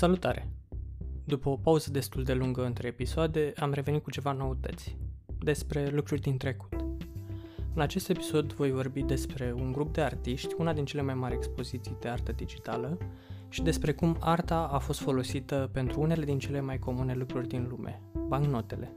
[0.00, 0.48] Salutare!
[1.24, 4.96] După o pauză destul de lungă între episoade, am revenit cu ceva noutăți,
[5.38, 6.74] despre lucruri din trecut.
[7.74, 11.34] În acest episod voi vorbi despre un grup de artiști, una din cele mai mari
[11.34, 12.98] expoziții de artă digitală,
[13.48, 17.66] și despre cum arta a fost folosită pentru unele din cele mai comune lucruri din
[17.70, 18.96] lume, bancnotele.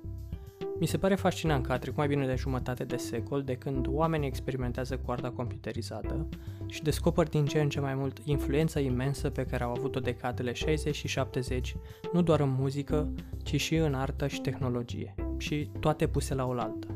[0.84, 3.88] Mi se pare fascinant că a trecut mai bine de jumătate de secol de când
[3.90, 6.28] oamenii experimentează cu arta computerizată
[6.68, 10.54] și descoper din ce în ce mai mult influența imensă pe care au avut-o decadele
[10.54, 11.76] 60 și 70,
[12.14, 16.88] nu doar în muzică, ci și în artă și tehnologie, și toate puse la oaltă.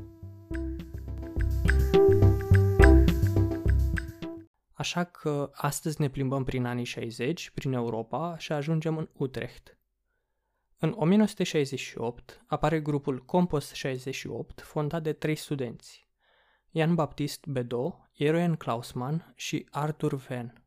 [4.73, 9.76] Așa că astăzi ne plimbăm prin anii 60, prin Europa și ajungem în Utrecht,
[10.79, 16.07] în 1968 apare grupul Compost 68, fondat de trei studenți,
[16.71, 20.63] Jan Baptist Bedo, Jeroen Klausman și Arthur Venn.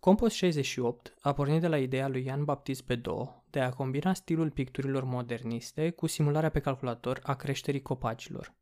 [0.00, 4.50] Compost 68 a pornit de la ideea lui Jan Baptist Bedo de a combina stilul
[4.50, 8.54] picturilor moderniste cu simularea pe calculator a creșterii copacilor.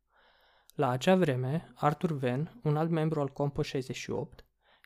[0.75, 4.44] La acea vreme, Arthur Venn, un alt membru al Compost 68,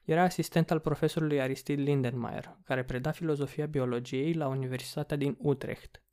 [0.10, 6.04] era asistent al profesorului Aristide Lindenmayer, care preda filozofia biologiei la Universitatea din Utrecht.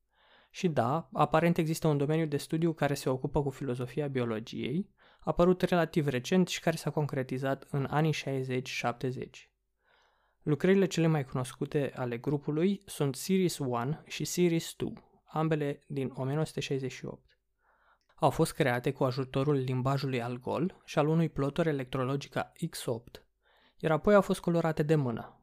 [0.51, 5.63] Și da, aparent există un domeniu de studiu care se ocupă cu filozofia biologiei, apărut
[5.63, 8.63] relativ recent și care s-a concretizat în anii 60-70.
[10.43, 14.93] Lucrările cele mai cunoscute ale grupului sunt Series 1 și Series 2,
[15.25, 17.39] ambele din 1968.
[18.15, 23.26] Au fost create cu ajutorul limbajului Algol și al unui plotor electrologic X8,
[23.79, 25.41] iar apoi au fost colorate de mână.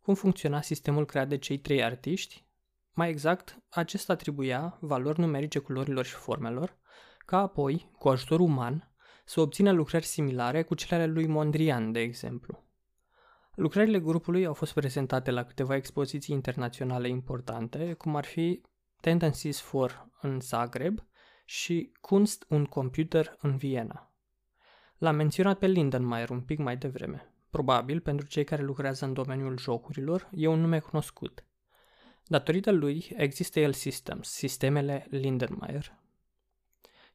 [0.00, 2.46] Cum funcționa sistemul creat de cei trei artiști?
[2.92, 6.76] Mai exact, acesta atribuia valori numerice culorilor și formelor,
[7.18, 12.00] ca apoi, cu ajutor uman, să obțină lucrări similare cu cele ale lui Mondrian, de
[12.00, 12.64] exemplu.
[13.54, 18.62] Lucrările grupului au fost prezentate la câteva expoziții internaționale importante, cum ar fi
[19.00, 21.04] Tendencies for în Zagreb
[21.44, 24.12] și Kunst un Computer în Viena.
[24.98, 27.33] L-am menționat pe Lindenmayer un pic mai devreme.
[27.54, 31.44] Probabil, pentru cei care lucrează în domeniul jocurilor, e un nume cunoscut.
[32.26, 35.98] Datorită lui, există el Systems, sistemele Lindenmayer.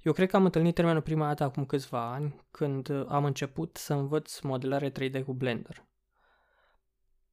[0.01, 3.93] Eu cred că am întâlnit termenul prima dată acum câțiva ani, când am început să
[3.93, 5.85] învăț modelare 3D cu Blender.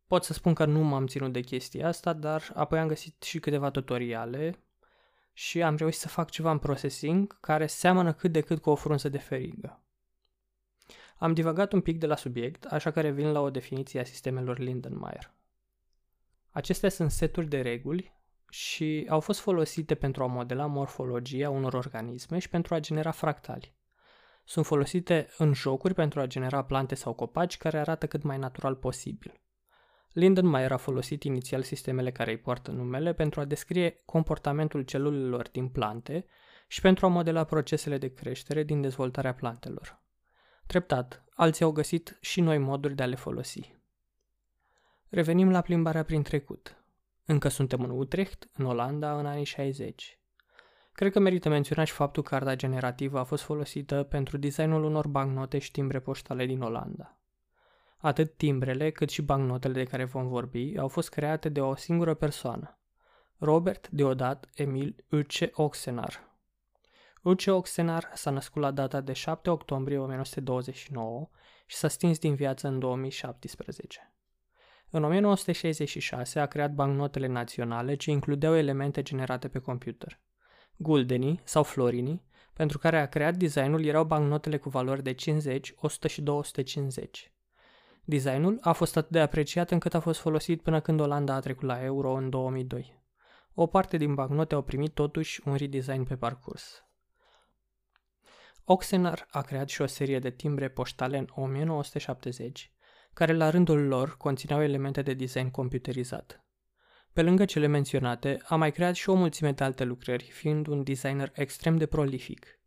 [0.06, 3.38] Pot să spun că nu m-am ținut de chestia asta, dar apoi am găsit și
[3.38, 4.64] câteva tutoriale
[5.32, 8.74] și am reușit să fac ceva în processing care seamănă cât de cât cu o
[8.74, 9.80] frunză de ferigă.
[11.18, 14.58] Am divagat un pic de la subiect, așa că revin la o definiție a sistemelor
[14.58, 15.34] Lindenmayer.
[16.50, 18.12] Acestea sunt seturi de reguli
[18.48, 23.74] și au fost folosite pentru a modela morfologia unor organisme și pentru a genera fractali.
[24.44, 28.74] Sunt folosite în jocuri pentru a genera plante sau copaci care arată cât mai natural
[28.74, 29.40] posibil.
[30.12, 35.68] Lindenmayer a folosit inițial sistemele care îi poartă numele pentru a descrie comportamentul celulelor din
[35.68, 36.26] plante
[36.66, 40.04] și pentru a modela procesele de creștere din dezvoltarea plantelor.
[40.66, 43.74] Treptat, alții au găsit și noi moduri de a le folosi.
[45.08, 46.76] Revenim la plimbarea prin trecut.
[47.24, 50.18] Încă suntem în Utrecht, în Olanda, în anii 60.
[50.92, 55.08] Cred că merită menționat și faptul că arta generativă a fost folosită pentru designul unor
[55.08, 57.18] bancnote și timbre poștale din Olanda.
[57.96, 62.14] Atât timbrele cât și bancnotele de care vom vorbi au fost create de o singură
[62.14, 62.78] persoană,
[63.38, 66.25] Robert Deodat Emil Uce Oxenar,
[67.26, 71.28] Luce Oxenar s-a născut la data de 7 octombrie 1929
[71.66, 74.14] și s-a stins din viață în 2017.
[74.90, 80.20] În 1966 a creat bancnotele naționale ce includeau elemente generate pe computer.
[80.76, 82.22] Guldenii sau florinii,
[82.52, 87.32] pentru care a creat designul, erau bancnotele cu valori de 50, 100 și 250.
[88.04, 91.64] Designul a fost atât de apreciat încât a fost folosit până când Olanda a trecut
[91.64, 93.02] la euro în 2002.
[93.54, 96.85] O parte din bancnote au primit totuși un redesign pe parcurs.
[98.68, 102.72] Oxenar a creat și o serie de timbre poștale în 1970,
[103.12, 106.44] care la rândul lor conțineau elemente de design computerizat.
[107.12, 110.82] Pe lângă cele menționate, a mai creat și o mulțime de alte lucrări, fiind un
[110.82, 112.60] designer extrem de prolific.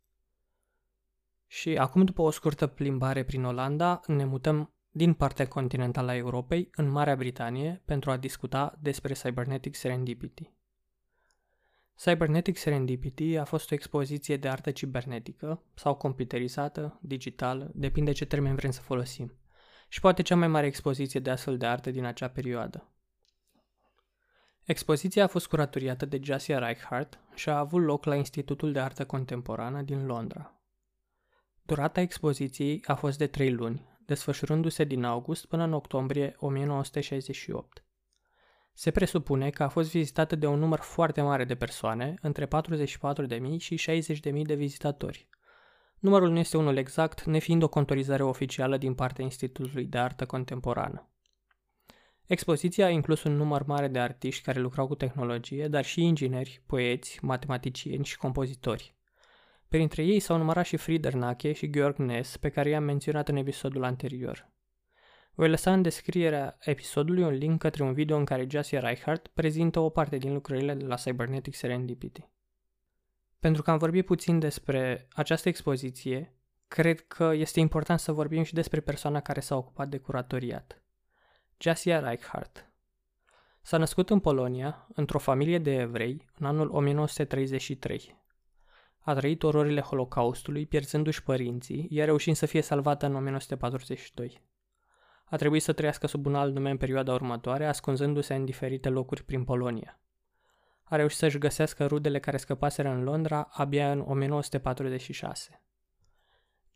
[1.46, 6.68] Și acum, după o scurtă plimbare prin Olanda, ne mutăm din partea continentală a Europei
[6.74, 10.52] în Marea Britanie pentru a discuta despre Cybernetic Serendipity.
[12.04, 18.54] Cybernetic Serendipity a fost o expoziție de artă cibernetică sau computerizată, digitală, depinde ce termen
[18.54, 19.32] vrem să folosim,
[19.88, 22.88] și poate cea mai mare expoziție de astfel de artă din acea perioadă.
[24.64, 29.06] Expoziția a fost curatoriată de Jasia Reichardt și a avut loc la Institutul de Artă
[29.06, 30.60] Contemporană din Londra.
[31.62, 37.84] Durata expoziției a fost de trei luni, desfășurându-se din august până în octombrie 1968.
[38.80, 43.56] Se presupune că a fost vizitată de un număr foarte mare de persoane, între 44.000
[43.58, 45.28] și 60.000 de vizitatori.
[45.98, 51.10] Numărul nu este unul exact, nefiind o contorizare oficială din partea Institutului de Artă Contemporană.
[52.26, 56.62] Expoziția a inclus un număr mare de artiști care lucrau cu tehnologie, dar și ingineri,
[56.66, 58.94] poeți, matematicieni și compozitori.
[59.68, 63.84] Printre ei s-au numărat și Friedernache și Georg Ness, pe care i-am menționat în episodul
[63.84, 64.50] anterior.
[65.40, 69.78] Voi lăsa în descrierea episodului un link către un video în care Jasia Reichardt prezintă
[69.78, 72.28] o parte din lucrările de la Cybernetic Serendipity.
[73.38, 76.34] Pentru că am vorbit puțin despre această expoziție,
[76.68, 80.82] cred că este important să vorbim și despre persoana care s-a ocupat de curatoriat.
[81.58, 82.72] Jasia Reichardt
[83.62, 88.16] S-a născut în Polonia, într-o familie de evrei, în anul 1933.
[88.98, 94.48] A trăit ororile Holocaustului, pierzându-și părinții, iar reușind să fie salvată în 1942.
[95.30, 99.24] A trebuit să trăiască sub un alt nume în perioada următoare, ascunzându-se în diferite locuri
[99.24, 100.00] prin Polonia.
[100.82, 105.62] A reușit să-și găsească rudele care scăpaseră în Londra abia în 1946.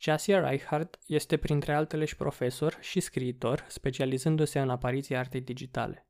[0.01, 6.09] Jasia Reichardt este printre altele și profesor și scriitor, specializându-se în apariția artei digitale.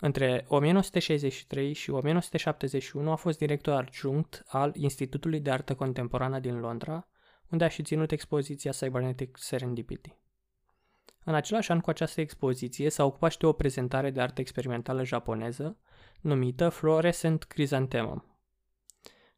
[0.00, 7.08] Între 1963 și 1971 a fost director adjunct al Institutului de Artă Contemporană din Londra,
[7.50, 10.25] unde a și ținut expoziția Cybernetic Serendipity.
[11.28, 15.04] În același an cu această expoziție s-a ocupat și de o prezentare de artă experimentală
[15.04, 15.76] japoneză
[16.20, 18.24] numită Fluorescent Chrysanthemum.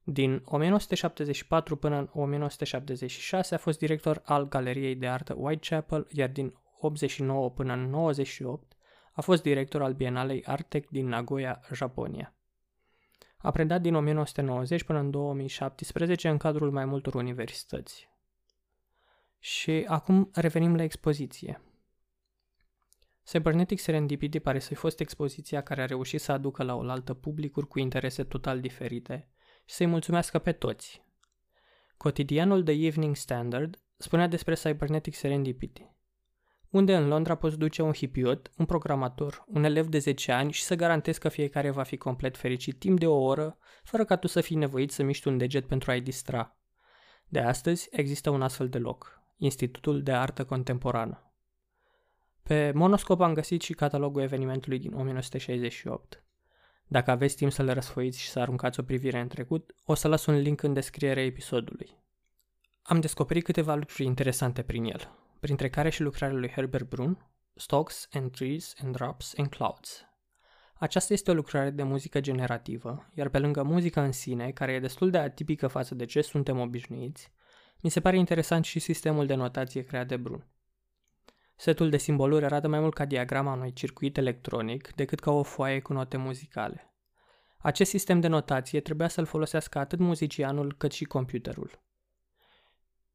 [0.03, 6.55] Din 1974 până în 1976 a fost director al Galeriei de Artă Whitechapel, iar din
[6.79, 8.77] 89 până în 98
[9.13, 12.35] a fost director al Bienalei Artec din Nagoya, Japonia.
[13.39, 18.09] A predat din 1990 până în 2017 în cadrul mai multor universități.
[19.39, 21.63] Și acum revenim la expoziție.
[23.33, 27.69] Cybernetic Serendipity pare să fi fost expoziția care a reușit să aducă la oaltă publicuri
[27.69, 29.29] cu interese total diferite
[29.65, 31.03] și să-i mulțumească pe toți.
[31.97, 35.87] Cotidianul The Evening Standard spunea despre Cybernetic Serendipity,
[36.71, 40.63] unde în Londra poți duce un hipiot, un programator, un elev de 10 ani și
[40.63, 44.27] să garantezi că fiecare va fi complet fericit timp de o oră, fără ca tu
[44.27, 46.57] să fii nevoit să miști un deget pentru a-i distra.
[47.27, 51.28] De astăzi există un astfel de loc, Institutul de Artă Contemporană.
[52.49, 56.23] Pe Monoscop am găsit și catalogul evenimentului din 1968.
[56.87, 60.09] Dacă aveți timp să le răsfoiți și să aruncați o privire în trecut, o să
[60.09, 61.91] las un link în descrierea episodului.
[62.83, 65.11] Am descoperit câteva lucruri interesante prin el,
[65.41, 70.05] printre care și lucrarea lui Herbert Brun, Stocks and Trees and Drops and Clouds.
[70.75, 74.81] Aceasta este o lucrare de muzică generativă, iar pe lângă muzica în sine, care e
[74.81, 77.33] destul de atipică față de ce suntem obișnuiți,
[77.81, 80.47] mi se pare interesant și sistemul de notație creat de Brun.
[81.61, 85.81] Setul de simboluri arată mai mult ca diagrama unui circuit electronic decât ca o foaie
[85.81, 86.95] cu note muzicale.
[87.59, 91.83] Acest sistem de notație trebuia să-l folosească atât muzicianul cât și computerul.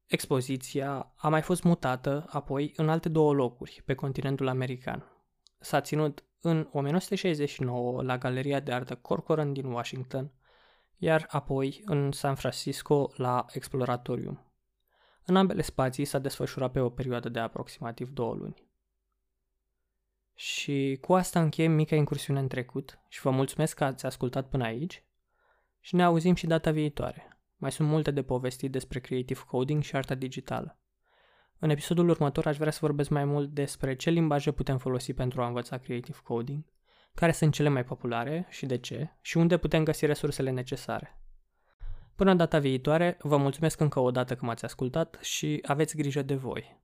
[0.06, 5.26] Expoziția a mai fost mutată apoi în alte două locuri pe continentul american.
[5.58, 10.32] S-a ținut în 1969 la Galeria de Artă Corcoran din Washington,
[10.96, 14.43] iar apoi în San Francisco la Exploratorium.
[15.26, 18.68] În ambele spații s-a desfășurat pe o perioadă de aproximativ două luni.
[20.34, 24.64] Și cu asta încheiem mica incursiune în trecut și vă mulțumesc că ați ascultat până
[24.64, 25.04] aici
[25.80, 27.38] și ne auzim și data viitoare.
[27.56, 30.78] Mai sunt multe de povestit despre creative coding și arta digitală.
[31.58, 35.42] În episodul următor aș vrea să vorbesc mai mult despre ce limbaje putem folosi pentru
[35.42, 36.64] a învăța creative coding,
[37.14, 41.23] care sunt cele mai populare și de ce, și unde putem găsi resursele necesare.
[42.16, 46.34] Până data viitoare, vă mulțumesc încă o dată că m-ați ascultat și aveți grijă de
[46.34, 46.83] voi.